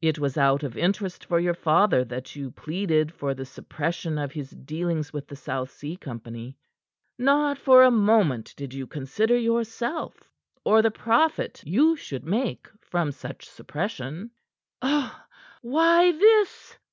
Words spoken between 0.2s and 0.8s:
was out of